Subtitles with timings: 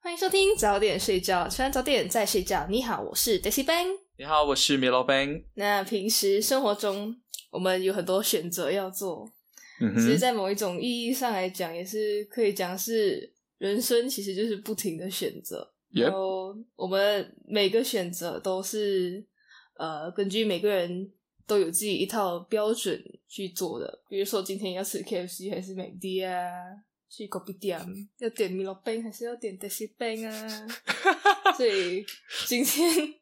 [0.00, 2.66] 欢迎收听早点睡觉，吃完早点再睡觉。
[2.68, 3.86] 你好，我是 Daisy Bang。
[4.16, 5.44] 你好，我是 Milo Bang。
[5.54, 7.14] 那平时生活中，
[7.50, 9.30] 我们有很多选择要做。
[9.80, 15.72] 嗯其实，在某一种意义上来讲，也是可以讲是人生其实就是不停的选择。
[15.90, 19.24] 然后我们每个选择都是
[19.76, 21.10] 呃，根据每个人
[21.46, 24.02] 都有自己一套标准去做的。
[24.08, 26.42] 比如说，今天要吃 KFC 还是美的啊？
[27.10, 27.80] 去 c o p 店
[28.18, 30.66] 要点米洛冰还是要点德西冰啊？
[31.56, 32.04] 所以
[32.46, 33.14] 今天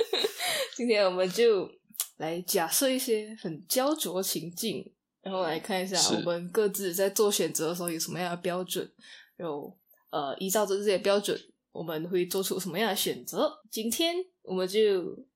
[0.74, 1.70] 今天我们就
[2.16, 8.90] 来假设一些很焦灼情境，然后来看一下我们各自在做选择的时候有什么样的标准，
[9.36, 9.76] 然后
[10.08, 11.38] 呃，依照着这些标准，
[11.74, 13.60] 我们会做出什么样的选择。
[13.68, 15.26] 今天我们就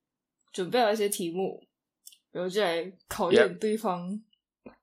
[0.53, 1.67] 准备了一些题目，
[2.31, 4.23] 然后就来考验对方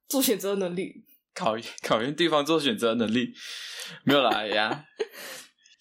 [0.10, 1.06] 做选择的能力。
[1.34, 3.34] 考 考验对方做选择的能力，
[4.04, 4.86] 没有啦呀。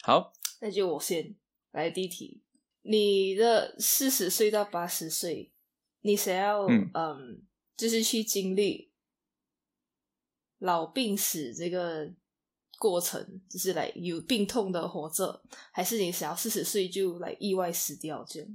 [0.02, 1.34] 好，那就我先
[1.72, 2.40] 来第一题，
[2.82, 5.52] 你的四十岁到八十岁，
[6.02, 7.42] 你想要嗯嗯
[7.76, 8.92] 就是去经历
[10.58, 12.12] 老病死这个
[12.78, 18.48] 过程，就是来有病痛的活着，还是你想要四十岁就来意外死掉这样？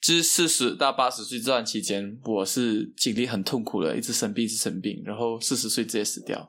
[0.00, 6.48] 至四十到八十岁这段期间，我是经历很痛苦的，一直生病，一直生病，然后四十岁直接死掉。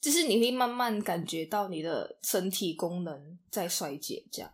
[0.00, 4.52] 就是你会慢慢感觉到你的身体功能在衰竭，这样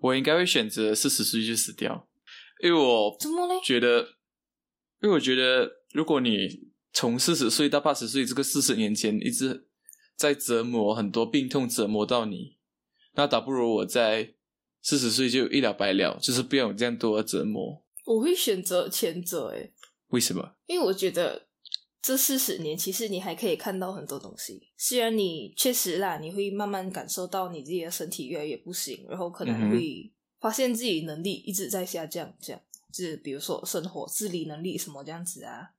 [0.00, 2.08] 我应该会选择四十岁就死掉，
[2.62, 3.54] 因为我怎么嘞？
[3.62, 4.00] 觉得，
[5.02, 9.65] 因为我觉得，如果你从四十岁到八十岁这个四十年间一直
[10.16, 12.56] 在折磨很多病痛折磨到你，
[13.14, 14.34] 那倒不如我在
[14.82, 17.84] 四十岁就一了百了，就是不要有这样多的折磨。
[18.04, 19.72] 我会选择前者，诶，
[20.08, 20.54] 为什么？
[20.66, 21.46] 因为我觉得
[22.00, 24.70] 这四十年，其实你还可以看到很多东西。
[24.76, 32.62] 虽然你确实啦，你会慢慢感受到你自己的身体越来越不行，然后可嗯能会发现自己能力一直在下降，这样
[32.92, 35.70] 就是比如说生活自理能力什么这样子啊。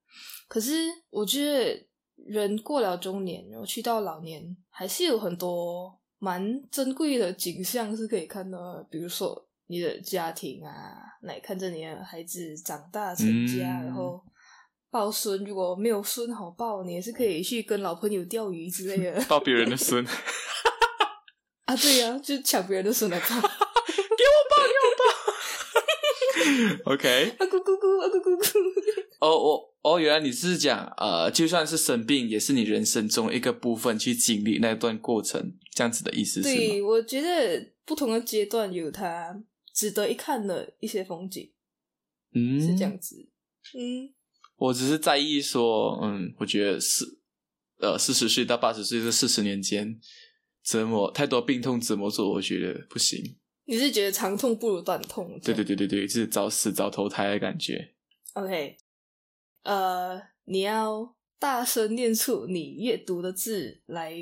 [0.49, 0.73] 可是
[1.09, 1.87] 我觉得
[2.25, 14.23] 人过了中年，然后去到老年，还是有很多蛮珍贵的景象是可以看到的，比如说你的家庭啊，来看着你的孩子长大成家，嗯然后
[14.89, 20.05] 抱孙，如果没有孙好抱，你也是可以去跟老朋友钓鱼之类的抱别人的孙，
[21.65, 21.75] 啊。
[21.75, 23.25] 对呀、就抢别人的孙来抱。
[26.85, 28.49] OK，啊咕咕咕啊咕咕咕。
[29.19, 36.87] 哦，我哦，原来你是讲呃，就算是生病，也是你人生中一个部分去经历那段过程，这样子的意思是对，吗？
[36.89, 39.41] 我觉得不同的阶段有它
[39.73, 41.49] 值得一看的一些风景，
[42.33, 43.29] 嗯，是这样子。
[43.75, 44.13] 嗯，
[44.57, 47.21] 我只是在意说，嗯，我觉得四
[47.79, 49.97] 呃四十岁到八十岁这四十年间，
[50.65, 53.37] 折磨太多病痛折磨着我，我觉得不行。
[53.63, 55.39] 你是觉得长痛不如短痛？
[55.41, 57.93] 对对对对对，就是早死早投胎的感觉。
[58.33, 58.77] OK，
[59.67, 64.13] 呃，你要大声念出你阅读的字来，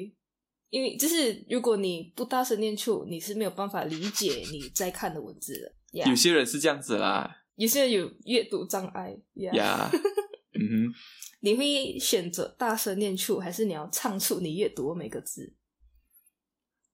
[0.72, 6.04] 因为就是如果你不大声念出，你是没有办法理解你在看的文字的。
[6.04, 9.16] 有些人是这样子啦，有些人有阅读障碍。
[9.36, 9.88] Yeah，, 呀，
[10.58, 10.94] 嗯哼，
[11.42, 15.54] 你会选择大声念出，还是你要唱出你阅读的每个字？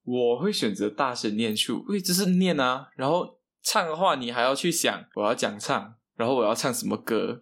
[0.03, 7.39] 我会选择大声念出，因为就是念啊，然后唱的话，你还要去想我要讲唱，然后我要唱什么歌，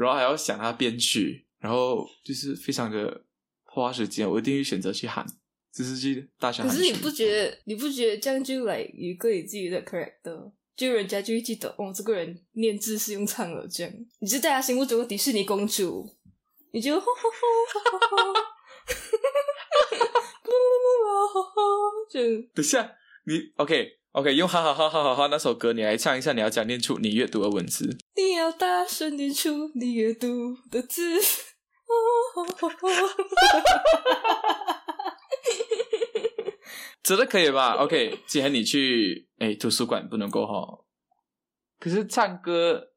[0.00, 3.22] 然后还要想它编曲，然后就是非常的
[3.64, 5.26] 花时间，我一定会选择去喊，
[5.72, 6.74] 就是去大声喊。
[6.74, 13.92] 可是你不觉得你不觉得这样就来有一个你自己的？character，就人家就会记得哦，这个人念字是用唱的，这样。
[14.20, 16.08] 你是大家心目中的迪士尼公主，
[16.72, 18.32] 你就吼吼吼吼吼。
[18.34, 18.40] 吼，
[22.10, 22.20] 就
[22.54, 22.90] 等一下，
[23.26, 27.96] 你 OK OK 用哈哈哈哈哈哈那首歌，你来唱一下，你要讲念出你阅读的文字。
[28.16, 31.20] 你要大声念出你阅读的字。
[37.04, 40.84] 真的可以吧？OK，既然你去哎图书馆不能够哈，
[41.78, 42.88] 可是唱歌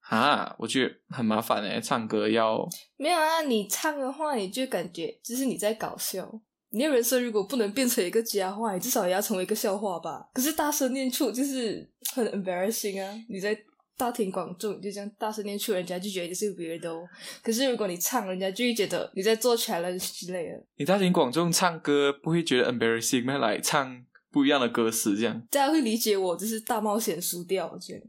[0.00, 6.28] 啊，我觉得很麻烦哎，唱歌要没有啊，你唱的话，你就感觉就是你在搞笑。
[6.72, 10.26] 你的人生如果不能变成一个佳话，你至少也要成为一个笑话吧。
[10.32, 13.14] 可是大声念出就是很 embarrassing 啊！
[13.28, 13.54] 你在
[13.96, 17.06] 大庭广众就这样大声念出，人家就觉得你是别人的哦。
[17.42, 20.64] 可是如果你唱，人家就会觉得你在做 challenge 之类的。
[20.76, 23.36] 你大庭广众唱歌不会觉得 embarrassing 吗？
[23.36, 25.46] 来唱不一样的歌词，这样。
[25.50, 28.06] 大家会理解我就是大冒险输掉我觉得。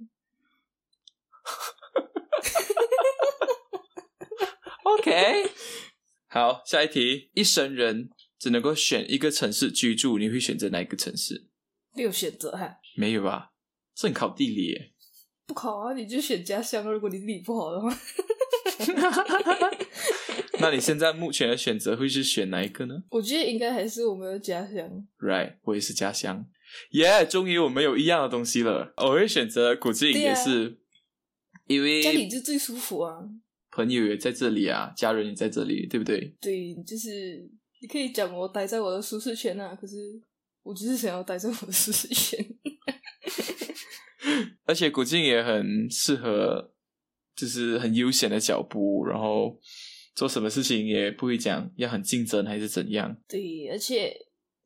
[4.84, 5.52] OK，
[6.28, 8.10] 好，下一题，一生人
[8.44, 11.48] 只能够选一个城市居住，你会选择哪一个城市？
[11.96, 13.54] 没有选择哈，没有吧？
[13.96, 14.92] 这很考地理耶。
[15.48, 16.92] 不考啊，你就选家乡。
[16.92, 17.98] 如果你地理不好的话，
[20.60, 25.08] 那你现在目前的选择会是选哪一个呢我觉得应该还是我们的家乡。
[25.20, 26.46] ？Right，我也是家乡。
[26.92, 28.94] 耶、终于我们有一样的东西了。
[28.98, 30.80] 我会选择古晋，对啊也是、
[31.68, 33.20] 因为家里为就最舒服啊。
[33.72, 36.36] 朋友也在这里啊，家人也在这里，对不对？
[36.42, 37.50] 对，就是
[37.84, 39.98] 你可以讲我待在我的舒适圈啊，可是
[40.64, 42.40] 我就是想要待在我的舒适圈。
[44.64, 46.74] 而且古晋也很适合，
[47.36, 49.60] 就是很悠闲的脚步，然后
[50.16, 53.18] 做什么事情也不会讲要很竞争还是怎样。
[53.28, 54.16] 对，而且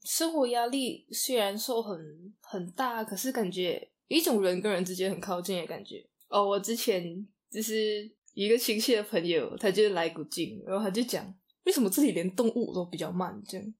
[0.03, 1.97] 生活压力虽然说很
[2.41, 6.07] 很大，可是感觉有一种人跟人之间很靠近的感觉。
[6.29, 11.33] 哦，我之前就是一个亲戚的朋友，他就来古晋，然后他就讲，
[11.67, 13.65] 为什么这里连动物都比较慢这样。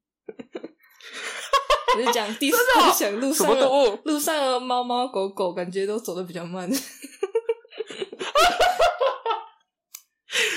[1.96, 6.70] 我就讲第一次真的哦我就想路上的动物路上的猫猫狗狗感觉都走的比较慢，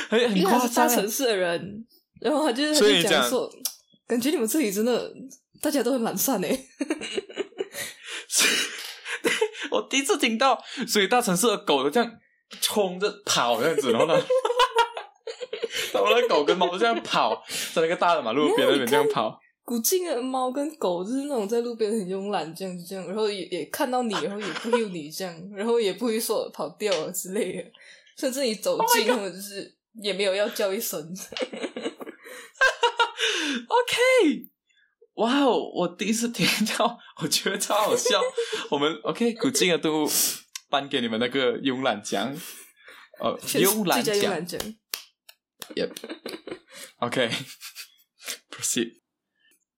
[0.09, 1.09] 很很夸张大城！
[1.09, 1.87] 市的人，
[2.21, 3.49] 然后他就是他就所以你讲讲说，
[4.09, 5.11] 感觉你们这里真的
[5.63, 6.49] 大家都很懒散哎。
[9.71, 12.13] 我第一次听到，所以大城市的狗都这样
[12.61, 14.21] 冲着跑这样子，然后呢，
[16.05, 17.43] 然后那狗跟猫都这样跑，
[17.73, 19.39] 在那个大的马路边那边这样跑。
[19.63, 27.65] 古晋的猫跟狗就是那种在路边很慵懒这样子这样，然后也也看到你，然后也不遛你这样，然后也不会说跑掉了之类的，
[28.19, 31.01] 甚至你走近他们就是也没有要叫一声。
[33.69, 34.47] OK，
[35.15, 35.71] 哇哦！
[35.75, 38.21] 我第一次听到，我觉得超好笑。
[38.71, 40.09] 我们 OK 古晋的动物
[40.69, 42.35] 颁给你们那个慵懒奖，
[43.21, 44.15] 哦，慵懒奖
[45.75, 45.91] 最佳慵懒。
[45.91, 45.93] 奖。
[45.93, 45.93] Yep。
[46.99, 49.01] OK，proceed。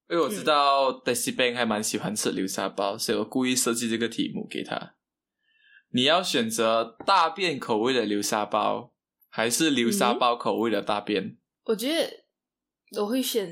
[0.08, 4.94] 因为我知道 Daisy Bang 还蛮喜欢吃流沙包，所以我故意设计这个题目给他。
[5.90, 8.92] 你要选择大便口味的流沙包，
[9.28, 11.38] 还是流沙包口味的大便？
[11.64, 12.24] 我觉得
[13.00, 13.50] 我会选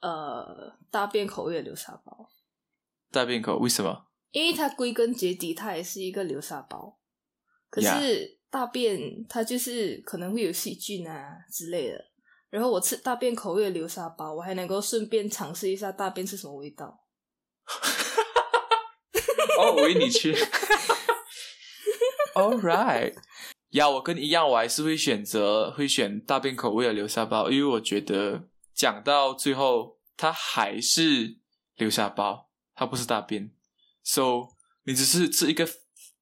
[0.00, 2.30] 呃大便口味的流沙包，
[3.10, 4.06] 大便口为什么？
[4.30, 6.98] 因为它归根结底它也是一个流沙包，
[7.68, 12.04] 可 Yeah 是大便它就是可能会有细菌啊之类的。
[12.50, 17.04] 然后我吃大便口味的流沙包，我还能够顺便尝试一下大便是什么味道。
[19.58, 20.34] 哦，我以你去。
[22.34, 23.14] All right，
[23.70, 31.38] 呀，我跟你一样，我还是会选择会选大便口味的流沙包，因为我觉得讲到最后，它还是
[31.76, 33.50] 流沙包，它不是大便。
[34.04, 34.48] So
[34.84, 35.68] 你只是吃一个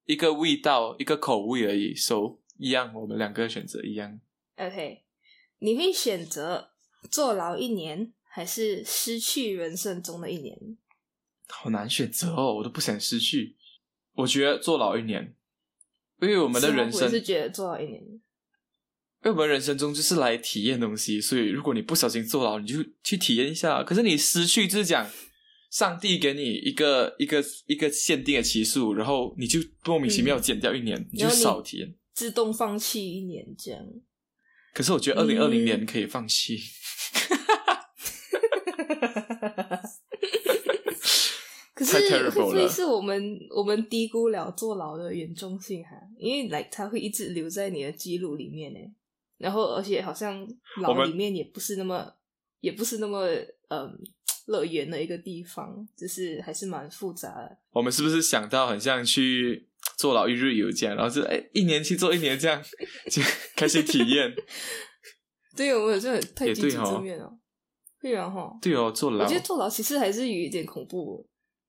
[0.06, 1.94] 一个味道，一个口味而已。
[1.94, 4.18] So 一样，我们两个选择一样。
[4.56, 5.02] OK，
[5.58, 6.70] 你会选择
[7.10, 10.78] 坐牢一年，还是失去人生中的一年？
[11.48, 13.56] 好难选择哦，我都不想失去。
[14.14, 15.34] 我觉得坐牢一年，
[16.20, 18.02] 因为我们的人生是觉得坐牢一年。
[19.24, 23.82] 因为我们人生中就是来体验东西，所以如果你不小心坐牢，你就去体验一下。
[23.82, 25.10] 可是你失去，就是讲
[25.76, 31.94] 上帝给你一个一个一个限定的期数，然后你就莫名其妙减掉一年，你就少体验。
[32.14, 33.86] 自动放弃一年这样。
[34.72, 36.56] 可是我觉得二零二零嗯年可以放弃。
[41.76, 45.90] 太 可是不会是我们我们低估了坐牢的严重性哈？
[46.16, 48.78] 因为来它会一直留在你的记录里面呢，
[49.36, 50.48] 然后而且好像
[50.80, 52.14] 牢里面也不是那么
[52.60, 53.26] 也不是那么
[53.68, 54.00] 嗯
[54.46, 57.56] 乐园的一个地方，就是还是蛮复杂的。
[57.70, 62.62] 我们是不是想到很像去坐牢一日游这样，然后就哎一年去做一年这样，
[63.10, 63.22] 就
[63.54, 64.34] 开始体验。
[65.56, 67.38] 对，我们有这很太积极也对哦正面了。
[68.00, 71.28] 对啊哈，对哦，坐牢我觉得坐牢其实还是有一点恐怖，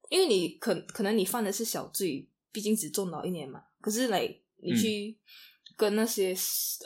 [0.10, 3.64] 因为你可可能你犯的是小罪，毕竟只坐牢一年嘛。
[3.80, 4.22] 可是来
[4.58, 5.18] 你嗯去
[5.76, 6.36] 跟那些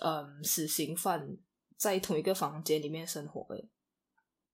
[0.01, 1.35] 嗯死刑犯
[1.75, 3.67] 在同一个房间里面生活，诶，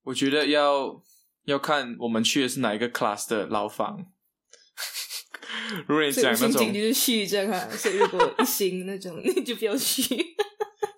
[0.03, 1.03] 我觉得要
[1.47, 3.97] 要看我们去的是哪一个 class 的牢房。
[5.87, 7.67] 如果你讲那种就去这样啊。
[7.71, 10.03] 所以如果一星那种，你就不要去。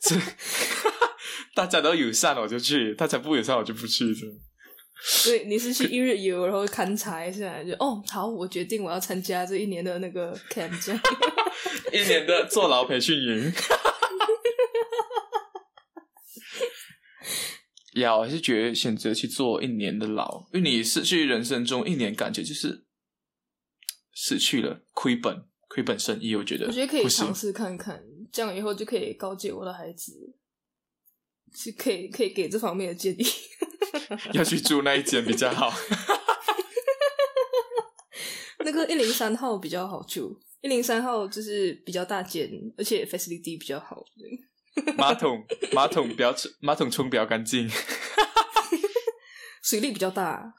[0.01, 0.15] 这
[1.53, 4.05] 大家都友善，我就去；大家不友善，我就不去。
[5.25, 11.01] 对，你是去一日游，然后勘察一下，就哦好，我决定我要参加这一年的那个 camp 这样。
[11.93, 13.53] 一年的坐牢培训营。
[17.93, 22.85] 呀，我还是觉得选择去做一年的牢，因为你失去人生中一年，感觉就是
[24.13, 26.35] 失去了，亏本，亏本生意。
[26.35, 30.35] 我觉得，我觉得可以尝试看看，这样以后就可以告诫我的孩子，
[31.55, 33.25] 是可以可以给这方面的建议。
[34.33, 35.73] 要去住那一间比较好。
[38.59, 44.03] 那个一零三号比较好住，一零三号就是比较大间，而且 facility 比较好。
[44.97, 47.69] 马桶 马桶比较马桶冲比较干净，
[49.63, 50.53] 水力比较大，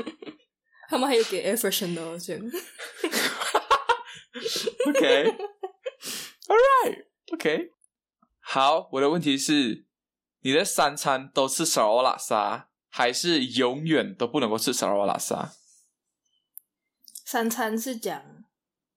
[0.88, 2.42] 他们还有给 air freshener 这样。
[4.88, 7.70] OK，All right，OK。
[8.40, 9.86] 好，我的问题是，
[10.40, 15.52] 你的三餐都吃沙拉拉沙，还是永远都不能够吃沙拉拉沙？
[17.24, 18.44] 三餐是讲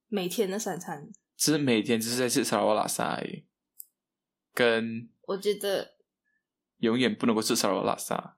[0.07, 3.45] 每天的三餐，只是每天只是在吃沙拉拉沙而已，
[4.55, 5.95] 跟我觉得，
[6.77, 8.37] 永远不能够吃沙拉拉沙。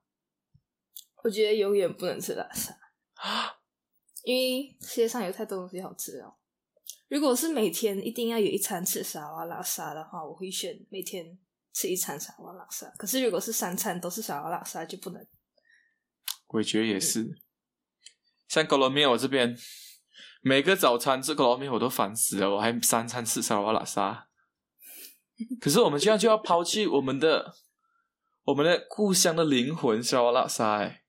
[1.23, 2.75] 我觉得永远不能吃拉沙，
[4.25, 6.37] 因为世界上有太多东西好吃了。
[7.07, 11.37] 如果是每天一定要有一餐吃沙拉拉沙的话，我会选每天
[11.71, 12.87] 吃一餐沙拉拉沙。
[12.97, 15.25] 可是如果是三餐都是沙拉拉沙，就不能。
[16.47, 17.39] 我觉得也是，
[18.47, 19.57] 像狗肉面，我这边
[20.41, 24.26] 每个早餐吃狗肉面我都烦死了，我还三餐吃沙拉拉沙。
[25.61, 27.53] 可是我们这样就要抛弃我们的
[28.43, 31.03] 我们的故乡的灵魂沙拉拉沙哎。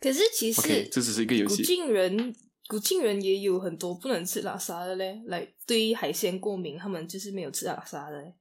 [0.00, 1.62] 可是其实 OK，这只是一个游戏古戏。
[1.64, 2.36] 晋人，
[2.68, 8.34] 古晋人也有很多不能吃拉沙的嘞，来对于海鲜过敏，他们就是没有吃拉沙的嘞。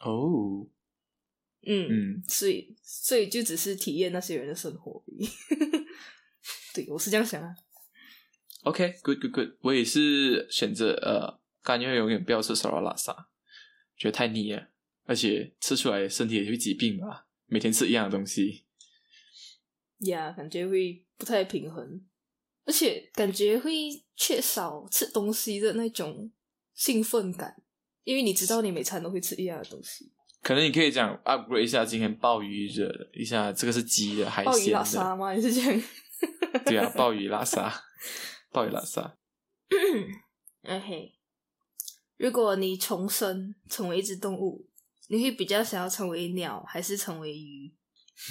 [0.00, 0.68] 哦，
[1.66, 5.28] 嗯，嗯，所以所以就只是体验那些人的生活而已。
[6.72, 7.52] 对，我是这样想啊。
[8.62, 11.37] OK，good，good，good，我也是选择呃，
[11.68, 13.14] 甘愿永远不要吃沙拉拉沙，
[13.94, 14.68] 觉得太腻了，
[15.04, 18.64] 而且吃出来身体也会疾病吧，每天吃一样的东西。
[19.98, 22.02] 呀感觉会不太平衡，
[22.64, 23.72] 而且感觉会
[24.16, 26.32] 缺少吃东西的那种
[26.72, 27.62] 兴奋感，
[28.04, 30.10] 因为你知道你每餐都会吃一样的东西。
[30.40, 35.34] 可能你可以讲 upgrade 一下，今天鲍鱼的一下，这个是鸡的海鲍鱼拉沙吗？
[35.34, 35.82] 你是这样？
[36.64, 37.70] 对啊，鲍鱼拉沙，
[38.50, 39.18] 鲍鱼拉沙。
[40.62, 41.17] 嗯嘿，
[42.18, 44.68] 如果你重生成为一只动物，
[45.08, 47.72] 你会比较想要成为鸟还是成为鱼？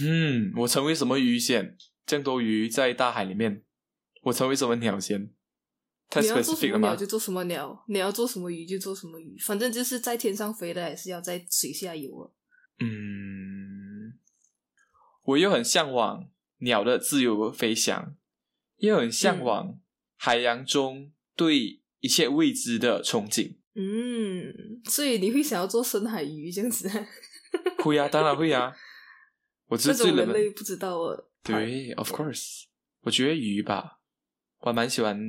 [0.01, 1.75] 嗯，我成为什么鱼先？
[2.05, 3.63] 这么多鱼在大海里面，
[4.23, 5.33] 我成为什么鸟先？
[6.09, 7.05] 太你要做什么鸟就？
[7.05, 12.31] 做什么鸟，你要做什么鱼就做什么鱼，反正就是在天上飞的，还是要在水下游啊。
[12.79, 14.17] 嗯，
[15.23, 16.29] 我又很向往
[16.59, 18.15] 鸟的自由飞翔，
[18.77, 19.79] 又很向往
[20.15, 23.56] 海洋中对一切未知的憧憬。
[23.79, 26.89] 嗯，所以你会想要做深海鱼这样子，
[27.77, 28.73] 会啊，当然会啊。
[29.69, 30.25] 我只这是最冷门。
[30.27, 31.15] 种人类不知道啊。
[31.43, 32.63] 对，of course，
[33.01, 33.99] 我觉得鱼吧，
[34.61, 35.19] 我蛮喜欢，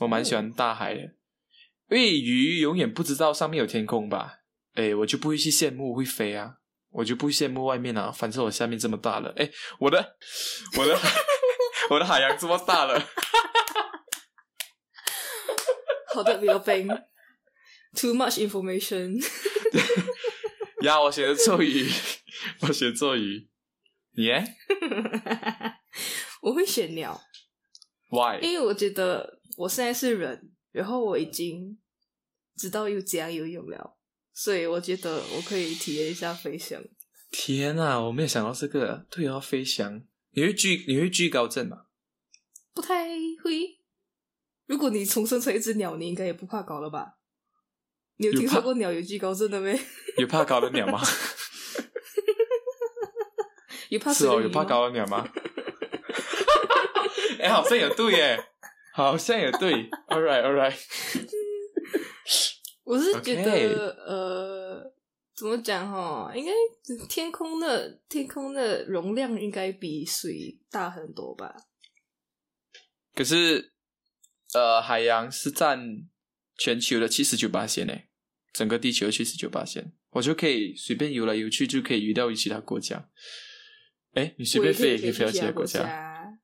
[0.00, 4.40] 我蛮喜欢大海的，因为鱼永远不知道上面有天空吧？
[4.74, 6.56] 哎，我就不会去羡慕会飞啊，
[6.90, 10.16] 我就不会羡慕外面啊，反正我下面这么大了，哎，我的，
[10.76, 10.98] 我的，
[11.90, 12.98] 我的海洋这么大了，
[16.12, 16.84] 好的，不要背。
[17.94, 19.22] Too much information。
[20.82, 21.88] 呀，我写的咒语，
[22.60, 23.48] 我写咒语，
[24.16, 24.56] 你耶
[26.42, 27.20] 我会选鸟
[28.10, 28.40] ，？Why？
[28.42, 31.78] 因为我觉得我现在是人，然后我已经
[32.56, 33.96] 知道有怎样游泳了，
[34.32, 36.82] 所以我觉得我可以体验一下飞翔。
[37.30, 41.86] 天啊，我没有想到这个，对啊，飞翔，你会惧你会惧高症吗？
[42.74, 43.06] 不太
[43.44, 43.78] 会。
[44.66, 47.18] 如果你重生成一只鸟，你应该也不怕高了吧？
[48.16, 49.78] 你有听说过鸟有惧高症的没？
[50.18, 51.00] 有怕高的鸟吗？
[53.88, 55.28] 有怕是哦，有怕高的鸟吗？
[57.40, 58.38] 哎、好像也对耶，
[58.94, 59.72] 好像也对。
[60.08, 60.74] All right, all right。
[62.84, 64.92] 我是觉得呃，
[65.34, 66.30] 怎么讲哈？
[66.34, 66.52] 应该
[67.08, 71.54] 天空的天空的容量应该比水大很多吧？
[73.14, 73.72] 可是，
[74.54, 75.78] 呃，海洋是占
[76.62, 77.92] 全球的七十九八线呢，
[78.52, 83.08] 整个地球七十九八线，我就可以随便游来游去，就可以游到其他国家。
[84.12, 85.80] 哎，你随便飞也可以飞到其他国家。
[85.80, 86.38] 家。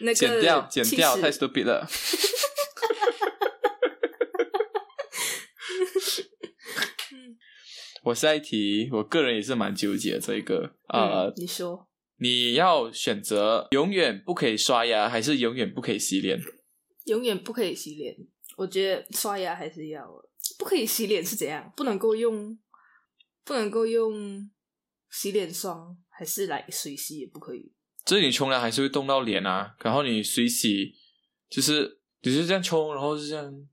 [0.00, 1.88] 那个剪掉，剪掉，太 stupid 了。
[8.04, 11.88] 我下一题，我个人也是蛮纠结的这一个，啊，嗯你说
[12.18, 16.38] 你要选择永远不可以刷牙，还是永远不可以洗脸？
[17.06, 18.14] 永远不可以洗脸，
[18.58, 21.72] 我觉得刷牙还是要的不可以洗脸是怎样？
[21.76, 22.58] 不能够用，
[23.44, 24.50] 不能够用
[25.10, 27.72] 洗脸霜还是来水洗也不可以。
[28.04, 30.94] 就是你冲凉还是会冻到脸啊，然后你水洗
[31.48, 33.68] 就是你就这样冲，然后就这样，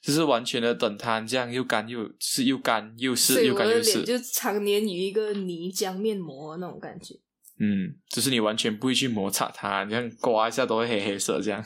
[0.00, 7.14] 就是完全的等它这样又干又是又干又所是又干又湿，就常年于一个泥浆面膜那种感觉。
[7.58, 11.64] 嗯，就是你完全不会去摩擦它，你这样刮一下都会黑黑色这样。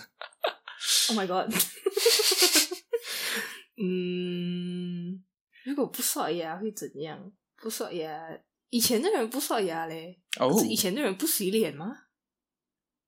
[1.11, 1.55] Oh my god！
[3.77, 5.23] 嗯，
[5.65, 7.33] 如果不刷牙会怎样？
[7.57, 8.21] 不刷牙，
[8.71, 11.97] 以前的人不刷牙嘞，哦可是以前的人不洗脸吗？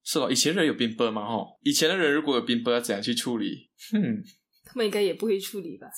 [0.03, 3.71] 是咯，以前人有冰波嘛吼，以前的人如果有冰波要怎样去处理？
[3.93, 4.23] 哼，
[4.65, 5.89] 他们应该也不会处理吧？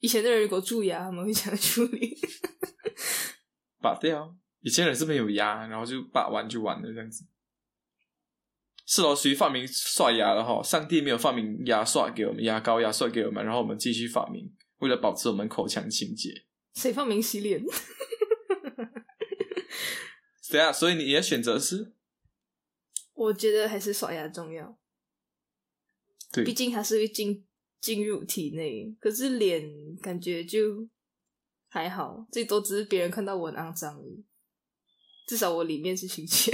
[0.00, 2.18] 以前的人如果蛀牙，他们会怎样处理？
[3.80, 4.36] 拔掉。
[4.62, 7.24] 以前人是没有牙，然后就拔完就完了这样子。
[8.92, 10.60] 是咯，谁发明刷牙了哈？
[10.60, 16.46] 上帝没有发明牙刷给我们，牙膏、牙刷给我们，然后我们继续发明，为了保持我们口腔清洁。
[16.74, 17.64] 谁发明洗脸？
[20.50, 21.94] 对啊，所以你的选择是
[23.14, 24.76] 我觉得还是刷牙重要，
[26.32, 27.46] 对毕竟它是会进
[27.80, 29.70] 进入体内，可是脸
[30.02, 30.88] 感觉就
[31.68, 34.24] 还好，最多只是别人看到我很肮脏而已。
[35.28, 36.50] 至少我里面是清洁。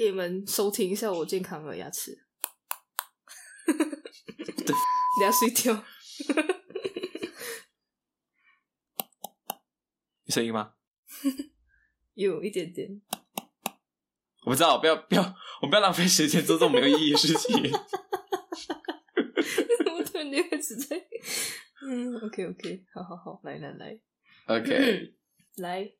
[0.00, 2.24] 给你们收听一下我健康的牙齿。
[3.66, 4.74] 等
[5.20, 5.74] 下睡觉。
[10.24, 10.72] 有声音吗？
[12.14, 13.02] 有一点点。
[14.46, 15.22] 我不知道，不要不要，
[15.60, 17.60] 我们不要浪费时间做这种没有意义的事情。
[19.92, 20.96] 我突然间开始在，
[21.86, 24.00] 嗯，OK OK，好好好，来来来
[24.46, 25.14] OK，
[25.56, 25.92] 来，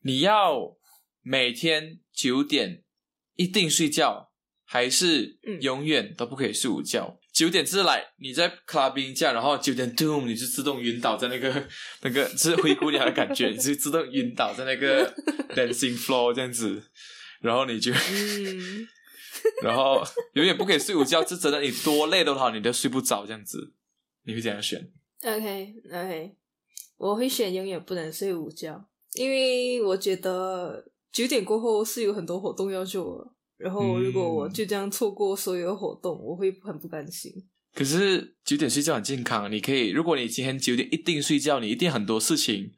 [0.00, 0.76] 你要
[1.22, 2.82] 每天九点
[3.36, 4.30] 一定睡觉，
[4.64, 5.60] 还是嗯。
[5.62, 7.18] 永远都不可以睡午觉？
[7.32, 11.66] 九点是来你在 clubbing 这样，然后九点 doom 你就自动晕倒在那个
[12.02, 15.10] 那个，是灰姑娘的感觉，你就自动晕倒在那个
[15.56, 16.82] dancing floor 这样子，
[17.40, 18.86] 然后你就嗯，
[19.64, 23.72] 然后永远不可以睡午觉，是真的，你多累都好，你都睡不着这样子，
[24.24, 24.90] 你会怎样选
[25.22, 26.36] ？OK OK，
[26.98, 37.30] 我会选永远不能睡午觉，因为我觉得九点过后是有很多活动要做的，然后如果我嗯就这样错过所有的活动，我会很不甘心。
[37.74, 42.72] 可是九点睡觉很健康，你可以，如果你今天九点一定睡觉，你一定很多事情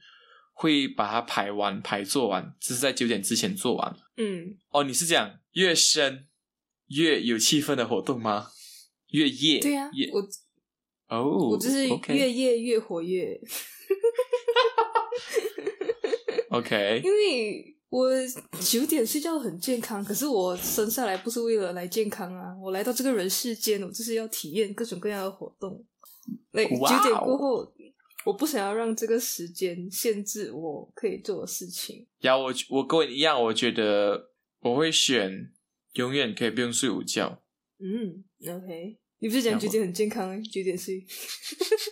[0.52, 3.96] 会把它排完、排做完，只是在九点之前做完。
[4.16, 6.28] 嗯，哦，你是讲越深
[6.88, 8.48] 越有气氛的活动吗？
[9.10, 9.60] 越夜？
[9.60, 10.20] 对呀、夜我
[11.08, 13.40] 哦，我就是越夜越活跃，
[16.50, 18.10] OK， 因为我
[18.60, 22.52] 九点睡觉很健康，可是我生下来不是为了来健康啊！
[22.60, 25.86] 我来到这个人世间，我就是要体验各种各样的活动。
[26.50, 27.72] 那九点过后，
[28.26, 32.04] 我不想要让这个时间限制我可以做的事情。
[32.22, 34.30] 呀，我我跟我一样，我觉得
[34.62, 35.52] 我会选
[35.92, 37.44] 永远可以不用睡午觉。
[37.78, 40.42] 嗯，OK，你不是讲九点很健康吗？
[40.50, 41.06] 九点睡，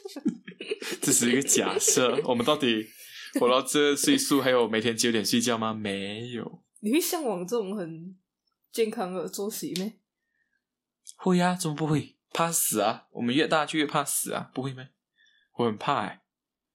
[1.00, 2.88] 这是一个假设，我们到底
[3.40, 5.72] 活到这个岁数，还有每天九点睡觉吗？
[5.72, 6.62] 没有。
[6.80, 8.16] 你会向往这种很
[8.70, 9.92] 健康的作息吗？
[11.16, 12.16] 会呀、怎么不会？
[12.32, 13.06] 怕死啊！
[13.10, 14.88] 我们越大就越怕死啊，不会吗？
[15.56, 16.22] 我很怕哎、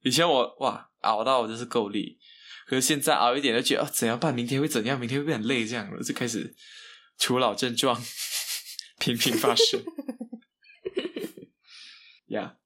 [0.03, 2.19] 以前我哇熬到我真是够力，
[2.67, 4.33] 可是现在熬一点就觉得哦怎样办？
[4.33, 4.99] 明天会怎样？
[4.99, 5.65] 明天会很累？
[5.65, 6.55] 这样了就开始
[7.17, 7.99] 初老症状
[8.99, 9.83] 频频发生。
[12.27, 12.57] 呀、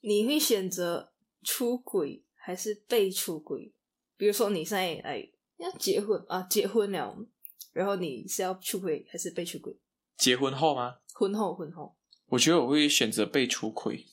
[0.00, 1.13] 你会选择
[1.44, 3.72] 出轨还是被出轨？
[4.16, 5.28] 比如说你现在哎
[5.58, 7.16] 要结婚啊，结婚了，
[7.72, 9.76] 然后你是要出轨还是被出轨？
[10.16, 10.96] 结婚后吗？
[11.12, 14.06] 婚后，婚后，我觉得我会选择被出轨，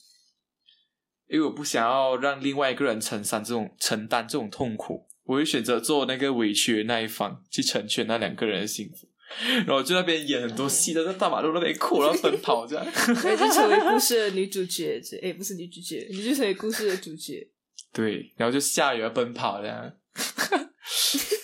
[1.28, 9.08] 因为我不想要让另外一个人承担这种承担这种痛苦，我会选择做那个委屈的那一方，去成全那两个人的幸福。
[9.40, 12.84] 然后我就那边演很多戏的，在大马路那边哭，然后奔跑这样。
[12.84, 17.46] 然后就成为故事的女主角，这哎不是女主角，你就成为故事的主角。
[17.92, 19.92] 对，然后就下雨要奔跑这样。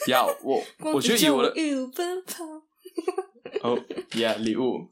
[0.07, 1.53] 要我， 我觉得以我的
[1.95, 2.45] 奔跑，
[3.63, 3.79] 哦
[4.15, 4.91] 呀礼物，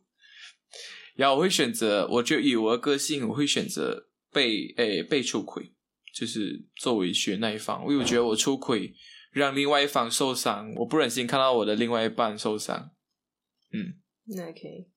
[1.14, 5.72] 然后我会选择，我觉得以我的个性，我会选择被诶被出轨，
[6.14, 8.92] 就是作为学那一方，因为我觉得我出轨
[9.40, 12.90] 让另外一方受伤，我不忍心看到我的另外一半受伤。
[13.72, 14.88] 嗯，那 OK。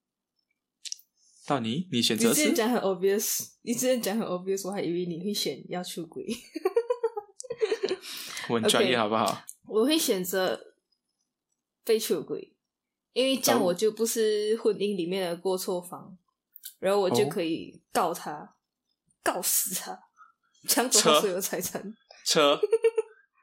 [1.46, 6.26] 到你，你选你择是之前讲很 obvious，你之前讲很 obvious，我还以为你会选要出轨。
[8.48, 9.44] 我很专业好不好？
[9.66, 10.74] 我会选择
[11.84, 12.54] 被出轨，
[13.12, 16.16] 因为这样哦我就不是婚姻里面的过错方。
[16.78, 18.56] 然后我就哦可以告他，
[19.22, 19.98] 告死他，
[20.66, 22.58] 抢走他所有的财产， 车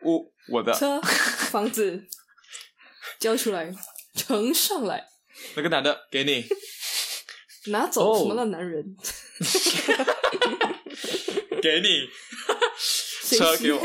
[0.06, 1.00] 屋我的车、
[1.52, 2.08] 房子
[3.20, 3.74] 交出来，
[4.16, 5.06] 呈上来，
[5.56, 6.46] 那个男的给你，
[7.72, 8.96] 拿走哦什么烂男人，
[11.62, 12.08] 给你
[12.78, 13.82] 谁车给我？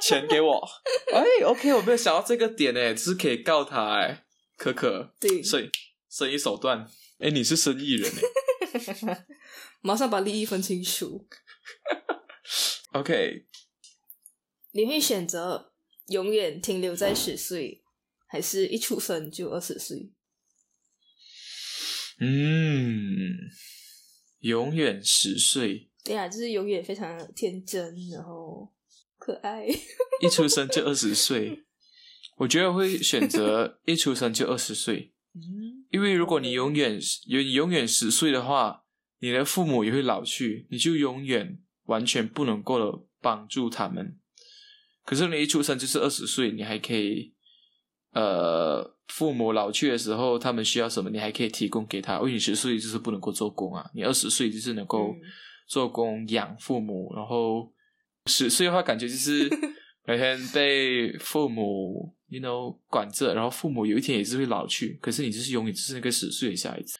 [0.00, 0.66] 钱给我。
[1.12, 4.24] 哎，OK，我没有想到这个点诶，就是可以告他诶，
[4.56, 5.70] 可可，对，生
[6.08, 6.86] 生意手段。
[7.18, 9.26] 哎，你是生意人诶。
[9.82, 11.26] 马上把利益分清楚。
[12.92, 13.44] OK，
[14.78, 15.72] 你会选择
[16.06, 17.82] 永远停留在十岁，
[18.28, 20.12] 还是一出生就二十岁？
[22.20, 23.50] 嗯，
[24.38, 28.72] 永远十岁，对啊，就是永远非常的天真，然后
[29.18, 29.66] 可爱。
[29.66, 31.64] 一出生就二十岁。
[32.36, 38.84] 我觉得会选择一出生就二十岁， 嗯，因为如果你永远永远十岁的话，
[39.18, 44.20] 你的父母也会老去，你就永远完全不能够的帮助他们。
[45.08, 47.32] 可是你一出生就是二十岁，你还可以，
[48.12, 52.16] 呃，父母老去的时候，他们需要什么，你还可以提供给他。
[52.18, 55.20] 因为你十岁就是不能够做工啊，你二十岁就是能够嗯
[55.66, 57.72] 做工养父母，然后
[58.26, 59.48] 十岁的话，感觉就是
[60.04, 66.98] 每天被父母，you know 管着，然后父母有一天也是会老去，可是你就是永远就是那个十岁的小孩子，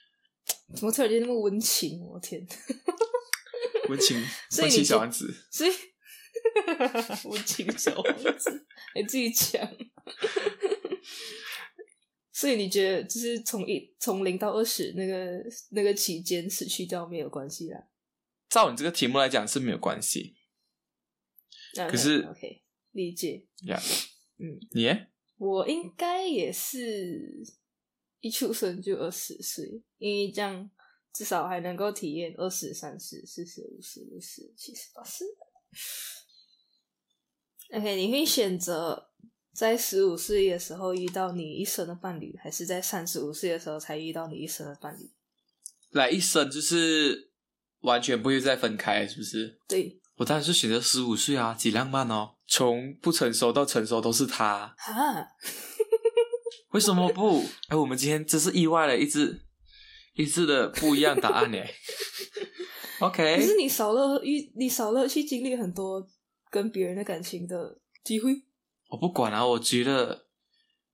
[0.74, 2.00] 怎么突然间那么温情？
[2.00, 2.40] 我天！
[3.90, 4.16] 温情
[4.62, 5.34] 温情小就丸子。
[5.50, 5.70] 所以
[7.31, 9.68] 温情小王子，你自己讲。
[12.33, 17.88] 所以你觉得，就是从一从零到二十那个那个期间失去掉没有关系啦？
[18.48, 20.37] 照你这个题目来讲是没有关系
[21.74, 23.46] 可是 OK，理解。
[23.64, 23.81] 呀。
[24.38, 27.44] 嗯，你耶我应该也是
[28.20, 30.70] 一出生就二十岁，因为这样
[31.12, 35.24] 至少还能够体验二十、三十、四十、五十、六十、七十、八十。
[37.70, 39.11] OK，你会选择
[39.52, 45.11] 在十五岁的时候遇到你一生的伴侣，还是在三十五岁的时候才遇到你一生的伴侣？
[45.90, 47.31] 来一生就是
[47.81, 49.59] 完全不会再分开，是不是？
[49.68, 52.37] 对，我当然是选择十五岁啊，几浪漫哦！
[52.46, 55.26] 从不成熟到成熟都是他，哈，
[56.72, 57.44] 为什么不？
[57.68, 59.42] 哎，我们今天真是意外了，一致
[60.14, 61.59] 一致的不一样答案呢。
[63.00, 66.04] OK，可是你少了遇，你少了去经历很多
[66.50, 68.42] 跟别人的感情的机会。
[68.88, 70.26] 我不管啊，我觉得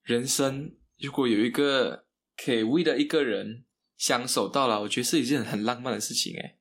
[0.03, 3.64] 人生如果有一个可以为了一个人
[3.97, 6.57] 相守到老，我觉得是一件很浪漫的事情哎。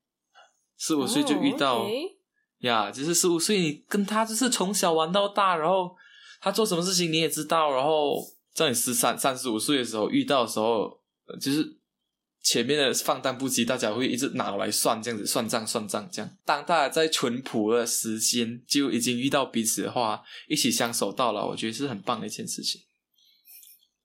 [0.77, 1.79] 十五岁就遇到。
[1.79, 2.17] 哦，OK
[2.59, 5.95] 呀，就是十五岁，你跟他就是从小玩到大，然后
[6.39, 8.17] 他做什么事情你也知道，然后
[8.53, 11.77] 在你十三、三十五岁的时候遇到的时候，呃就是
[12.43, 16.29] 前面的放荡不羁，大家会一直拿来算，这样子算账算账这样。
[16.45, 22.81] 当大家在淳朴的时间就已经遇到彼此的话，一起相守到老，我觉得是很棒的一件事情。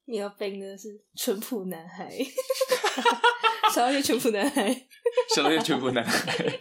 [0.05, 2.09] 你要背的是淳朴男孩，
[3.75, 4.87] 想要一个淳朴男孩。
[5.35, 6.59] 相当于淳朴男孩。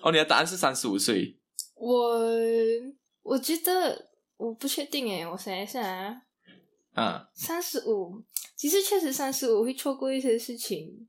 [0.00, 1.38] 哦，你的答案是三十五岁，
[1.74, 2.20] 我
[3.22, 6.22] 我觉得我不确定诶，我想一下啊，
[6.94, 8.24] 啊三十五，
[8.56, 11.06] 其实确实三十五会错过一些事情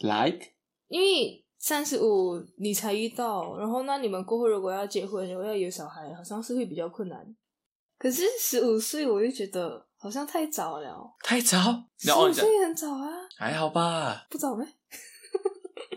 [0.00, 0.52] ，，like？
[0.88, 7.36] 因为三十五你才遇到，然后那你们过后如果要结婚，然后要有小孩，好像是会比较困难。
[7.98, 11.58] 可是十五岁我就觉得好像太早了，太早，
[11.98, 14.66] 十五岁很早啊，还好吧，不早咩？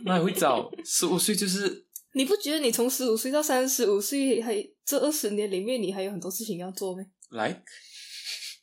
[0.04, 7.04] 那也会早，十五岁就是 你不觉得你从十五岁到三十五岁，还这二十年里面，你还有很多事情要做吗？
[7.30, 7.64] 来，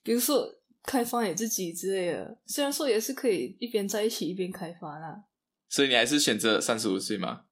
[0.02, 0.52] 比如说
[0.88, 5.24] 开发你自己之类的，虽然说也是可以一边在一起一边开发啦。
[5.68, 7.42] 所以你还是选择三十五岁吗？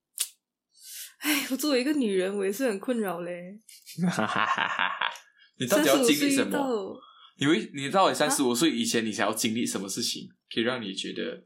[1.18, 3.60] 哎，我作为一个女人，我也是很困扰嘞。
[4.02, 5.10] 哈哈哈哈哈！
[5.58, 6.98] 你到底要经历什么？
[7.38, 11.44] 你为，你到底三十五岁以前，你想要经历什么事情，可以让你觉得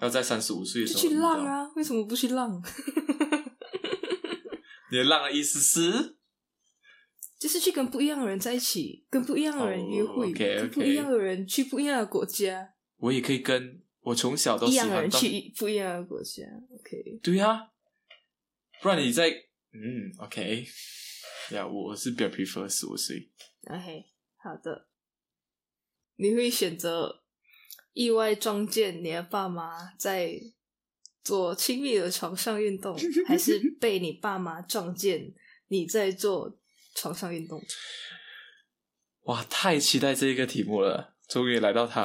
[0.00, 1.10] 要在三十五岁的时候去？
[1.10, 1.70] 浪啊！
[1.76, 2.58] 为什么不去浪？
[4.90, 6.16] 你的浪的意思是？
[7.42, 16.44] 就是去跟不一样的人在一起，跟不一样的人约会跟不一样的人去不一样的国家，我也可以跟我从小都一样的喜欢，人去不一样的国家。
[16.72, 17.72] OK，对啊，
[18.80, 19.28] 不然你在
[19.72, 20.64] 嗯，OK，
[21.50, 23.28] 呀、我是比较 prefer 十五岁。
[23.66, 24.04] OK，
[24.36, 24.86] 好的。
[26.14, 27.24] 你会选择
[27.92, 30.40] 意外撞见你的爸妈在
[31.24, 35.34] 做亲密的床上运动，还是被你爸妈撞见
[35.66, 36.56] 你在做
[36.94, 37.62] 床上运动？
[39.22, 41.14] 哇，太期待这一个题目了！
[41.28, 42.04] 终于来到它。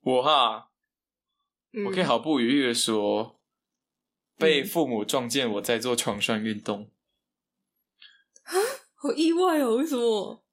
[0.00, 0.70] 我哈，
[1.72, 3.40] 嗯我可以毫不犹豫的说，
[4.36, 6.90] 被嗯父母撞见我在做床上运动，
[8.94, 10.44] 好意外哦，为什么？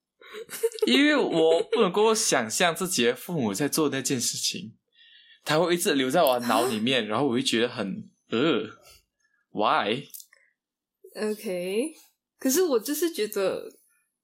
[0.86, 4.78] 因为我不能够想象自己的父母在做那件事情，
[5.44, 8.68] 他会一直留在我的脑里面，然后我会觉得很呃
[11.12, 11.94] ，why？OK，
[12.38, 13.68] 可是我就是觉得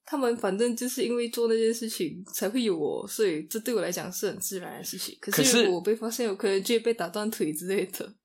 [0.05, 5.17] 他们反正就是因为做那件事情才会有我，所以这对我来讲是很自然的事情。
[5.19, 8.15] 可可是如果我被发现，我可能就会被打断腿之类的。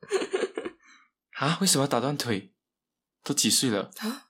[1.38, 1.58] 啊？
[1.60, 2.52] 为什么要打断腿？
[3.24, 3.90] 都几岁了？
[3.98, 4.28] 啊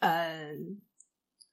[0.00, 0.82] 嗯，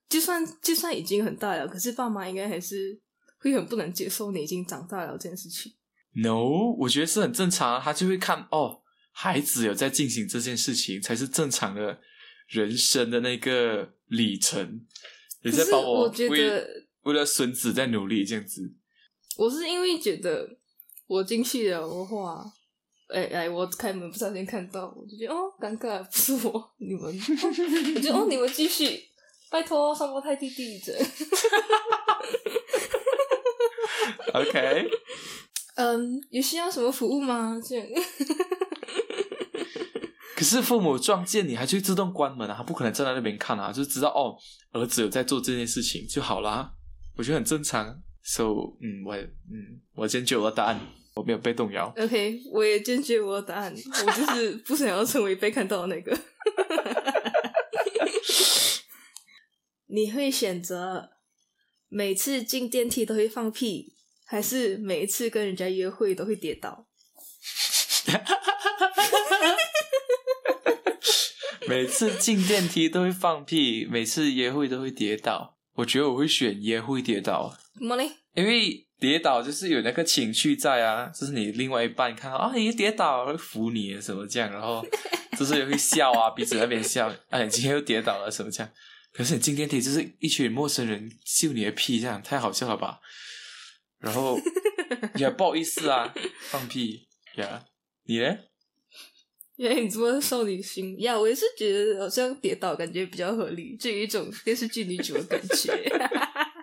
[0.10, 3.00] 就算就算已经很大了，可是爸妈应该还是
[3.40, 5.74] 会很不能接受你已经长大了这件事情。
[6.14, 7.82] No，我觉得是很正常啊。
[7.84, 8.82] 他就会看哦，
[9.22, 12.00] 孩子有在进行这件事情，才是正常的
[12.48, 14.86] 人生的那个里程。
[15.42, 18.74] 也可是在帮我觉为得为了孙子在努力，这样子。
[19.36, 20.58] 我是因为觉得
[21.06, 22.46] 我进去了的话，
[23.10, 29.04] 哎哎，我开门不小心看到，我就觉得哦，尴尬，不是我，你们，哦我就哦，你们继续，
[29.50, 30.98] 拜托，双胞胎弟弟着。
[34.34, 34.90] OK，
[35.76, 37.60] 嗯，有需要什么服务吗？
[37.62, 37.86] 这样，
[40.40, 44.38] 可是父母撞见你，还去自动关门啊，他不可能站在那边看啊，就知道哦，
[44.72, 46.72] 儿子有在做这件事情就好啦。
[47.18, 48.02] 我觉得很正常。
[48.24, 48.46] So，
[48.82, 50.80] 嗯，我嗯，我坚决我的答案，
[51.14, 51.94] 我没有被动摇。
[51.98, 56.18] OK，我也坚决我的答案，我就是不想要成为被看到的那个。
[59.88, 61.10] 你会选择
[61.90, 63.94] 每次进电梯都会放屁，
[64.26, 66.88] 还是每一次跟人家约会都会跌倒？
[71.70, 75.56] 每次进电梯都会放屁，每次约会都会跌倒。
[75.76, 78.10] 我觉得我会选约会跌倒，怎么嘞？
[78.34, 84.84] 因为跌倒就是有那个情绪在啊，就是你另外一半看到啊你跌倒会扶你什么这样，然后
[85.38, 88.72] 就是也会笑啊，鼻子在那边笑，啊你今天又跌倒了什么这样。
[89.14, 93.00] 可是你进电梯就是一群陌生人秀你的屁，这样太好笑了吧？
[94.00, 94.40] 然后
[95.18, 96.12] 也不好意思啊，
[96.50, 97.64] 放屁呀
[98.06, 98.36] 你呢？
[99.60, 101.20] 原来你这么少女心呀！
[101.20, 105.74] 我也是觉得好像跌倒感觉比较合理，就有一种电视剧女主的感觉。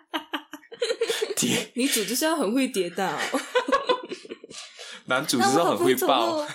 [1.37, 3.14] 跌，女主就是要很会跌倒，
[5.09, 6.48] 男主就是很会抱。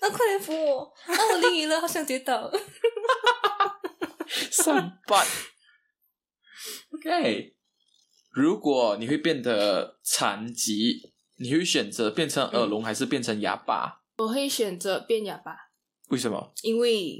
[0.00, 0.90] 那， 快点扶我！
[1.04, 2.50] 啊，我淋雨了，好想跌倒。
[4.50, 5.26] 上班。
[6.94, 7.54] OK，
[8.32, 14.00] 如果你会变得残疾，你会选择变成耳聋还是变成哑巴？
[14.16, 15.56] 我会选择变哑巴，
[16.08, 16.52] 为什么？
[16.62, 17.18] 因为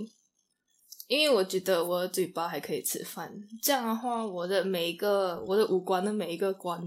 [1.08, 6.80] 因为我觉得我的嘴巴还可以吃饭，这样的话，我的每一个我的五官的每一个关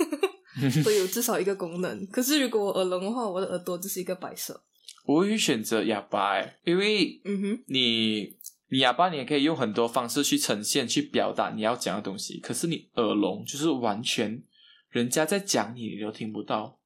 [0.84, 2.06] 都有至少一个功能。
[2.06, 4.64] 可是如果我耳聋的话，我的耳朵就是一个摆设。
[5.04, 8.38] 我会选择哑巴、欸，因为嗯哼，你
[8.70, 12.40] 你哑巴，你也可以用很多方式去呈现、去表达你要讲的东西。
[12.40, 14.42] 可是你耳聋，就是完全
[14.88, 16.80] 人家在讲你，你都听不到。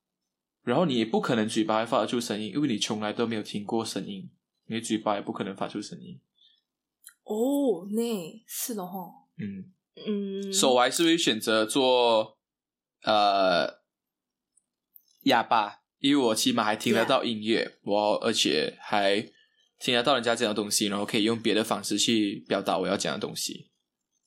[0.68, 4.30] 然后你也不可能嘴巴会发得出声音，因为你从来都没有听过声音，
[4.66, 6.20] 你的嘴巴也不可能发出声音。
[7.24, 9.10] 哦，那是的哈。
[9.38, 9.72] 嗯，
[10.06, 12.36] 嗯，所以我还是会选择做
[13.02, 13.80] 呃
[15.22, 19.22] 哑巴，因为我起码还听得到音乐，我而且还
[19.78, 23.70] 听得到人家讲的东西，然后可以用别的方式去表达我要讲的东西。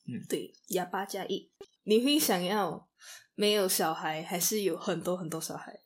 [0.07, 1.51] 嗯对，哑巴加一，
[1.83, 2.89] 你会想要
[3.35, 5.80] 没有小孩，还是有很多很多小孩？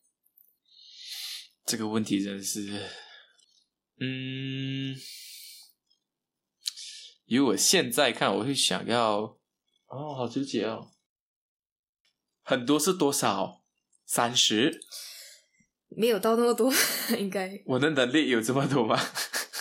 [1.66, 2.90] 这个问题真的是，
[4.00, 4.96] 嗯，
[7.26, 9.40] 以我现在看，我会想要，
[9.88, 10.92] 哦，好纠结哦。
[12.44, 13.64] 很多是多少？
[14.06, 14.80] 三十？
[15.90, 16.72] 没有到那么多，
[17.18, 19.00] 应该我的能力有这么多吗？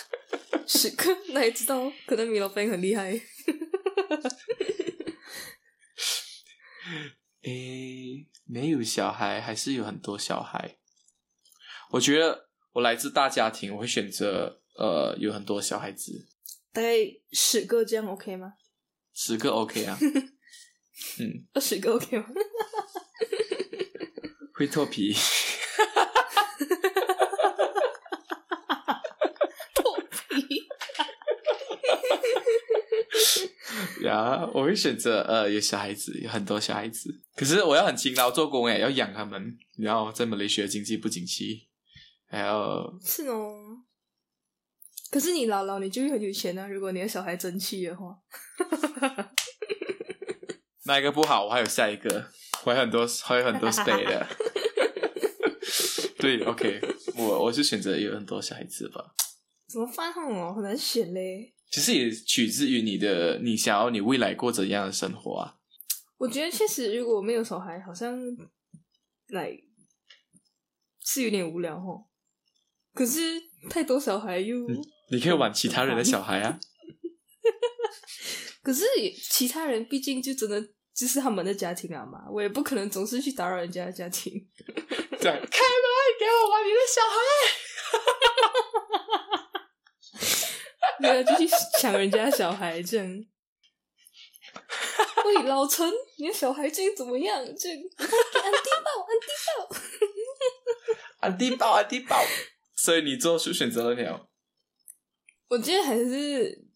[0.69, 3.12] 十个，那也知道，可能米老板很厉害。
[7.45, 10.77] 诶，没有小孩，还是有很多小孩。
[11.94, 16.26] 我觉得我来自大家庭，我会选择呃有很多小孩子，
[16.72, 16.88] 大概
[17.30, 18.54] 十个这样 OK 吗？
[19.12, 19.96] 十个 OK 啊。
[21.20, 22.26] 嗯，二十个 OK 吗？
[24.54, 25.14] 会脱皮。
[29.74, 29.96] 脱
[30.30, 30.66] 皮。
[34.04, 37.20] 呀，我会选择呃有小孩子，有很多小孩子。
[37.37, 39.57] 可是我要很勤劳做工哎，要养他们。
[39.76, 41.68] 然后在马来西亚经济不景气，
[42.35, 43.55] 还要是哦。
[45.11, 46.66] 可是你老老你就会很有钱啊！
[46.66, 48.18] 如果你的小孩争气的话，
[50.87, 51.44] 哪一个不好？
[51.44, 52.31] 我还有下一个，
[52.64, 54.27] 我还有很多，还有很多 stay 的。
[56.18, 56.81] 对，OK，
[57.16, 59.14] 我我是选择有很多小孩子吧。
[59.68, 60.53] 怎么办哦？
[60.55, 61.55] 很难选嘞。
[61.70, 65.57] 其实也取自于你的，你想要你未来过怎样的生活啊？
[66.18, 68.18] 我觉得确实，如果没有小孩，好像
[69.29, 69.57] 来
[71.01, 72.07] 是有点无聊哦。
[72.94, 74.57] 可是太多小孩又，
[75.11, 76.59] 你可以玩其他人的小孩啊。
[78.62, 78.85] 可是
[79.30, 80.59] 其他人毕竟就真的
[80.94, 84.33] 就是他们的家庭啊嘛，我也不可能总是去打扰人家的家庭。
[84.64, 84.72] 对，
[85.18, 85.37] 开门
[86.18, 87.16] 给我玩你的小孩。
[91.04, 91.46] 对啊，就去
[91.78, 93.07] 抢人家小孩这样。
[95.24, 97.44] 喂，老陈，你的小孩最近怎么样？
[97.44, 97.88] 这安迪
[98.85, 99.07] 抱，
[101.20, 102.16] 安迪抱，安迪抱。
[102.76, 104.28] 所以你做出选择了没有？
[105.48, 106.66] 我觉得还是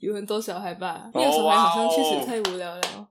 [0.00, 3.10] 有很多小孩吧，没有小孩好像确实太无聊了。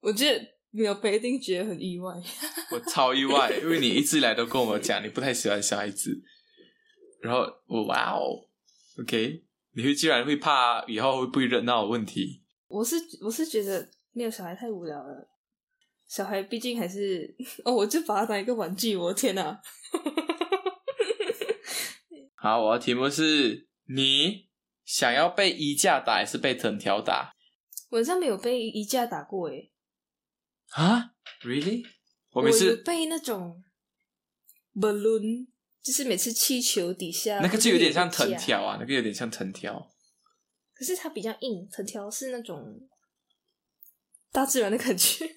[0.00, 2.14] 我觉得没有不一定觉得很意外。
[2.72, 6.22] 我超意外，因为你一直以来都跟我们讲你不太喜欢小孩子，
[7.20, 8.48] 然后我哇哦
[9.00, 12.42] ，OK，你会居然会怕以后会不会热闹的问题？
[12.68, 15.28] 我是我是觉得没有小孩太无聊了。
[16.12, 18.94] 小孩毕竟还是 哦，我就把它当一个玩具。
[18.94, 19.58] 我的天哪！
[22.36, 24.50] 好，我的题目是你
[24.84, 27.32] 想要被衣架打还是被藤条打？
[27.88, 29.72] 我好像没有被衣架打过诶。
[30.72, 31.82] 啊？Really？
[32.32, 33.64] 我每次被那种
[34.74, 35.46] balloon，
[35.82, 39.90] 就是每次气球底下那个就有点像藤条啊，那个有点像藤条。
[40.74, 42.86] 可是它比较硬，藤条是那种
[44.32, 45.28] 大自然的感觉。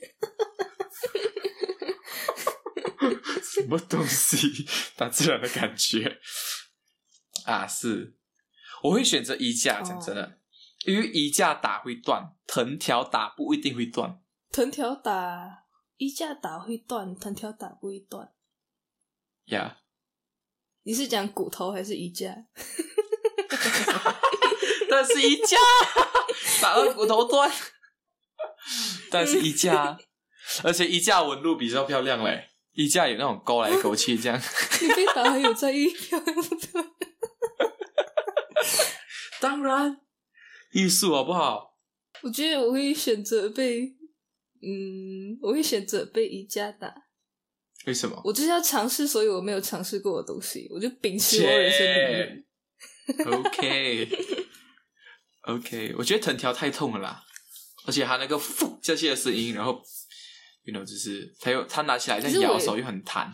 [3.43, 4.65] 什么东西？
[4.97, 6.19] 大自然的感觉
[7.45, 7.67] 啊！
[7.67, 8.17] 是，
[8.83, 9.81] 我会选择衣架。
[9.81, 10.39] 讲真的，
[10.85, 14.21] 因为衣架打会断，藤条打不一定会断。
[14.51, 15.65] 藤条打
[15.97, 18.33] 衣架打会断，藤条打不会断。
[19.45, 19.77] 呀，
[20.83, 22.35] 你是讲骨头还是衣架？
[24.89, 25.57] 但是衣架
[26.61, 27.51] 打到骨头断，
[29.09, 29.97] 但是衣架，
[30.63, 32.49] 而且衣架纹路比较漂亮嘞。
[32.73, 34.37] 衣架有那种勾来勾去，这样。
[34.81, 36.93] 你被打还有在意漂亮不漂亮？
[39.39, 40.01] 当然，
[40.73, 41.77] 艺术好不好？
[42.21, 43.95] 我觉得我会选择被，
[44.61, 46.93] 嗯，我会选择被衣架打。
[47.85, 48.19] 为什么？
[48.25, 52.43] 我就是要尝试所有我没有尝试过的东西，我就秉持我人生理念。
[55.43, 57.23] OK，OK，我觉得藤条太痛了啦，
[57.85, 59.81] 而且它那个“噗”下去的声音，然后。
[60.67, 63.31] you know，就是他又他拿起来在摇手又很弹。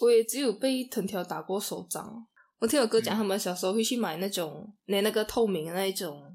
[0.00, 2.26] 我也只有被藤条打过手掌。
[2.58, 6.34] 我听我哥讲，他们小时候会去买那种那那个透明的那一种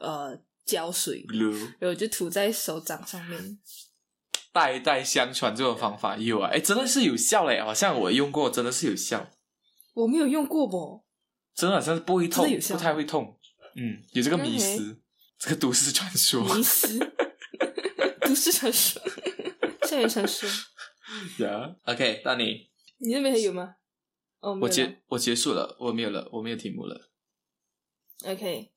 [0.00, 0.34] 呃
[0.64, 1.26] 胶水，
[1.78, 3.58] 然后就涂在手掌上面。
[4.50, 7.60] 代代相传这种方法有啊，哎，真的是有效嘞！
[7.60, 9.30] 好像我用过，真的是有效。
[9.92, 11.04] 我没有用过不？
[11.54, 13.38] 真的好像是不会痛，不太会痛。
[13.76, 14.98] 嗯，有这个迷思，
[15.38, 16.42] 这个都市传说。
[16.54, 16.98] 迷思。
[18.20, 19.00] 都市传说，
[19.88, 20.48] 校园传说。
[21.38, 23.76] Yeah，OK，那你，你那边还有吗？
[24.40, 27.10] 哦，我结我结束了，我没有了，我没有题目了。
[28.24, 28.70] OK，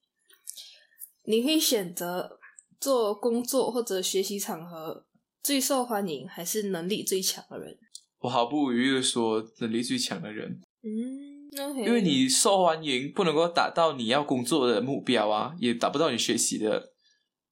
[1.24, 2.40] 你会选择
[2.80, 5.06] 做工作或者学习场合
[5.44, 7.78] 最受欢迎，还是能力最强的人？
[8.20, 10.62] 我毫不犹豫的说，能力最强的人。
[10.84, 16.94] 嗯，OK，因为你受欢迎，不能够达到你要工作的目标啊，也达不到你学习的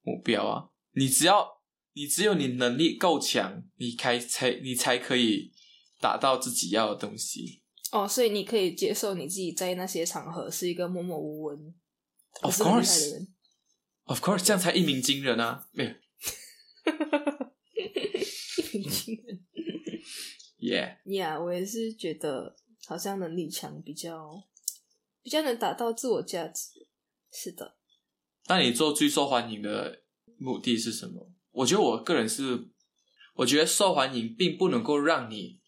[0.02, 0.70] 目标啊。
[0.94, 1.60] 你只要。
[1.94, 5.52] 你只有你能力够强，你才才你才可以
[6.00, 7.62] 达到自己要的东西。
[7.92, 11.74] 哦，所以你可以接受你自己在那些场合是一个默默无闻、
[12.42, 13.28] Of course。
[14.06, 15.68] Of course，这样才一鸣惊人啊！
[15.72, 15.90] 没有，
[18.56, 19.44] 一鸣惊人。
[20.60, 22.56] Yeah，Yeah，我也是觉得
[22.90, 24.44] 好像能力强比较
[25.22, 26.88] 比较能达到自我价值。
[27.32, 27.78] 是的。
[28.48, 30.02] 那你做最受欢迎的
[30.40, 31.32] 目的是什么？
[31.52, 32.68] 我觉得我个人是，
[33.36, 35.60] 我觉得受欢迎并不能够让你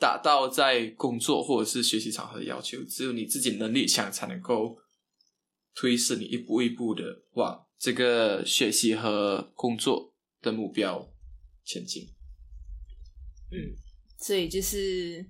[0.00, 4.76] 达到在工作或者是学习场合的要求，只有你自己能力强才能够
[5.76, 11.08] 推使你一步一步的往这个学习和工作的目标
[11.64, 12.02] 前进。
[13.52, 13.78] 嗯，
[14.18, 15.24] 所以就是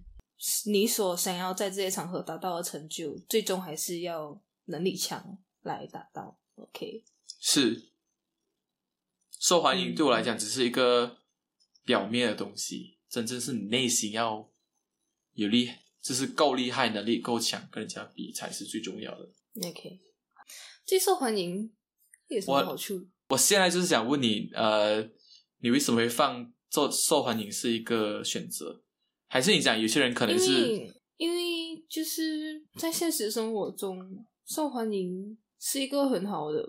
[0.67, 6.39] 你所想要在这些场合达到的成就，最终还是要能力强来达到。
[6.55, 7.05] OK，
[7.41, 7.91] 是。
[9.41, 11.19] 受欢迎对我来讲只是一个
[11.85, 14.51] 表面的东西，真正是你内心要
[15.35, 15.71] 有力，
[16.03, 19.29] 就是够厉害，能力够强，跟人家比才是最重要的。
[19.65, 20.01] OK，
[20.85, 21.73] 最受欢迎
[22.27, 23.07] 有什么好处？
[23.29, 25.09] 我现在就是想问你，呃，
[25.59, 28.83] 你为什么会放受受欢迎是一个选择？
[29.29, 36.67] 还是你讲有些人可能因是为因为就是在现实生活中，受欢迎是一个很好的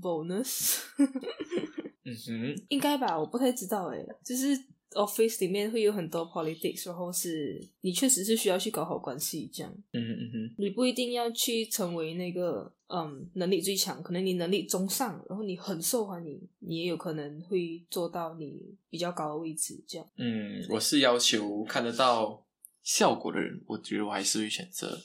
[0.00, 3.18] bonus，嗯哼，应该吧？
[3.18, 4.48] 我不太知道诶，就是
[4.92, 20.06] office 里面会有很多 politics，然后是你确实是需要去搞好关系，这样嗯哼嗯哼，你不一定要去成为那个嗯能力最强，可能你能力中上，然后你很受欢迎，你也有可能会做到你比较高的位置，这样。
[20.16, 22.44] 嗯，我是要求看得到
[22.82, 25.00] 效果的人，我觉得我还是会选择。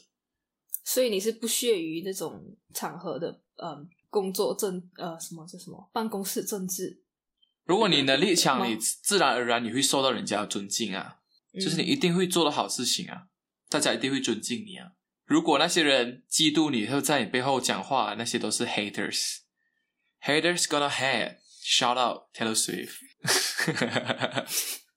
[0.84, 7.02] 所以你是不屑于那种场合的，嗯，工作政呃什么这什么办公室政治，
[7.66, 11.18] 如果你能力强，你自然而然你会受到人家的尊敬啊，
[11.54, 13.24] 就是你嗯一定会做的好事情啊，
[13.70, 14.92] 大家一定会尊敬你啊。
[15.26, 19.40] 如果那些人嫉妒你，或在你背后讲话，那些都是 haters。
[20.22, 21.38] Haters gonna hate.
[21.64, 23.00] Shout out Taylor Swift。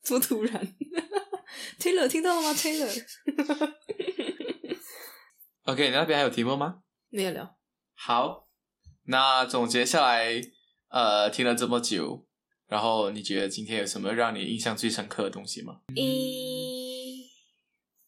[0.03, 0.75] 这么突然，
[1.81, 3.07] Taylor 听到了吗？Taylor
[5.65, 6.83] OK，你那边还有题目吗？
[7.09, 7.57] 没有了，
[7.95, 8.49] 好，
[9.05, 10.43] 那总结下来，
[10.91, 12.28] 呃，听了这么久，
[12.69, 15.81] 然后你觉得今天有什么让你印象最深刻的东西吗？
[15.95, 17.27] 一、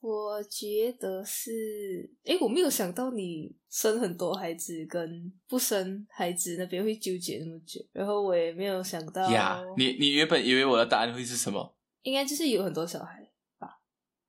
[0.00, 11.74] 我觉得是，诶，我没有想到你生很多孩子跟不生孩子那边会纠结那么久，然后我也没有想到，呀你你原本以为我的答案会是什么？
[12.02, 13.80] 应该就是有很多小孩吧，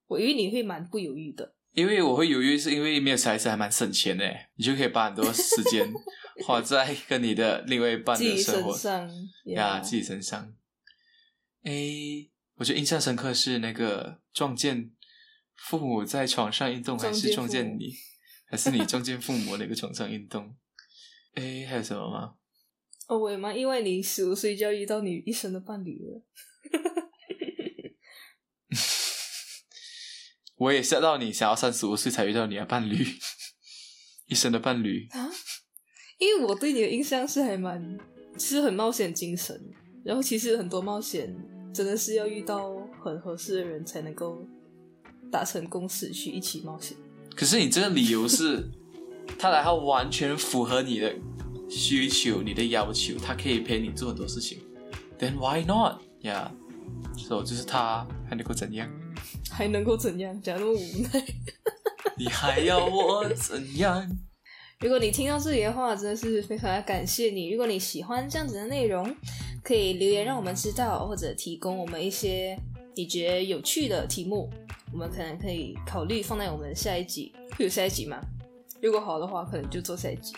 [0.08, 5.92] 我以为你会蛮不犹豫的，因为我会犹豫，是因为没有小孩子还蛮省钱的，你就可以把很多时间
[6.46, 9.10] 花在跟你的另外一半的生活上
[9.46, 10.54] 呀自己身上。
[11.64, 14.92] 诶，我觉得印象深刻是那个撞见
[15.56, 17.94] 父母在床上运动，还是撞撞见你，
[18.48, 20.56] 还是你撞见父母那个床上运动？
[21.36, 22.34] 诶，还有什么吗？
[23.08, 26.22] 哦，我也蛮意外，你十五岁就要遇到你一生的伴侣了。
[30.62, 32.96] 我也吓到你，想要三十五岁才遇到你的伴侣，
[34.30, 35.08] 一生的伴侣。
[35.10, 35.28] 啊，
[36.20, 37.98] 因为我对你的印象是还蛮，
[38.38, 39.60] 是很冒险精神。
[40.06, 41.36] 然后其实很多冒险
[41.74, 44.48] 真的是要遇到很合适的人才能够
[45.32, 46.96] 达成共识去一起冒险。
[47.36, 48.70] 可是你这个理由是，
[49.40, 51.12] 他来他完全符合你的
[51.68, 54.60] 需求、你的要求，他可以陪你做很多事情。
[55.18, 56.02] Then why not?
[56.22, 56.52] Yeah，
[57.18, 58.90] 所以就是他还能够怎样？
[59.50, 60.42] 还能够怎样？
[60.42, 60.78] 假如无
[61.12, 61.22] 奈。
[62.18, 64.10] 你还要我怎样？
[64.80, 67.50] 如果你听到这里的话，真的是非常的感谢你。
[67.50, 69.14] 如果你喜欢这样子的内容，
[69.62, 72.58] 可以留言让我们知道，或者提供我们一些
[72.96, 74.50] 你觉得有趣的题目，
[74.94, 77.34] 我们可能可以考虑放在我们下一集。
[77.58, 78.18] 会有下一集吗？
[78.82, 80.34] 如果好的话，可能就做下一集。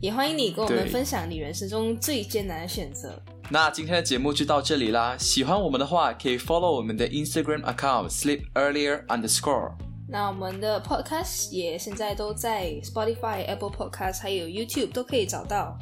[0.00, 3.20] 也欢迎你跟我们分享你人生中最艰难的选择。
[3.50, 5.16] 那今天的节目就到这里啦。
[5.18, 9.72] 喜欢我们的话，可以 follow 我们的 Instagram account sleep earlier underscore。
[10.10, 15.78] 那我们的 podcast 也现在都在 Spotify、Apple Podcast 还有 YouTube 都可以找到。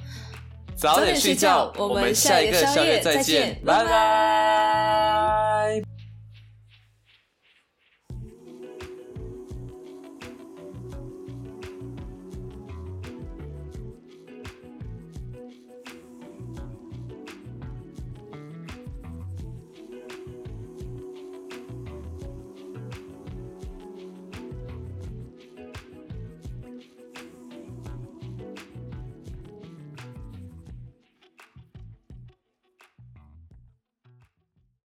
[0.77, 5.96] 早点睡觉，我我们下一个宵夜再再见，拜拜拜。